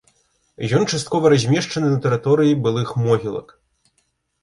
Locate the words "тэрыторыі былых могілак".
2.09-3.59